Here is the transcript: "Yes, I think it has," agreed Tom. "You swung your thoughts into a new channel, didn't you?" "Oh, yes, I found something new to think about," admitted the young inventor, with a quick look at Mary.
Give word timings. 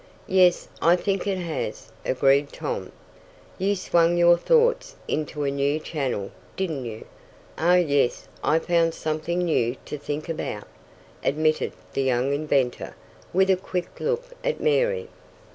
"Yes, 0.33 0.67
I 0.81 0.95
think 0.95 1.27
it 1.27 1.37
has," 1.37 1.91
agreed 2.03 2.51
Tom. 2.51 2.91
"You 3.59 3.75
swung 3.75 4.17
your 4.17 4.35
thoughts 4.35 4.95
into 5.07 5.43
a 5.43 5.51
new 5.51 5.79
channel, 5.79 6.31
didn't 6.57 6.85
you?" 6.85 7.05
"Oh, 7.59 7.75
yes, 7.75 8.27
I 8.43 8.57
found 8.57 8.95
something 8.95 9.37
new 9.37 9.75
to 9.85 9.99
think 9.99 10.27
about," 10.27 10.67
admitted 11.23 11.73
the 11.93 12.01
young 12.01 12.33
inventor, 12.33 12.95
with 13.31 13.51
a 13.51 13.55
quick 13.55 13.99
look 13.99 14.23
at 14.43 14.59
Mary. 14.59 15.07